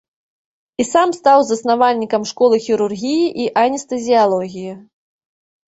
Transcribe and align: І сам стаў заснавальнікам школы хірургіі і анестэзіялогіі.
І 0.83 0.85
сам 0.93 1.13
стаў 1.17 1.39
заснавальнікам 1.49 2.25
школы 2.31 2.55
хірургіі 2.65 3.29
і 3.47 3.47
анестэзіялогіі. 3.67 4.71